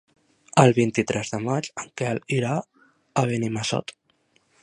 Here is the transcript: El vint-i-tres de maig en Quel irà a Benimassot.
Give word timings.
El 0.61 0.71
vint-i-tres 0.77 1.29
de 1.33 1.39
maig 1.43 1.69
en 1.83 1.91
Quel 2.01 2.21
irà 2.39 2.55
a 3.23 3.27
Benimassot. 3.33 3.97